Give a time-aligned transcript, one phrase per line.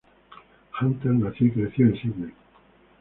[0.81, 2.33] Hunter nació y creció en Sídney.